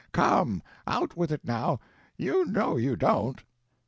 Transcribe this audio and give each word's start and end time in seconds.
Come, 0.13 0.63
out 0.87 1.15
with 1.15 1.31
it 1.31 1.45
now; 1.45 1.79
you 2.17 2.43
know 2.45 2.75
you 2.75 2.95
don't!" 2.95 3.43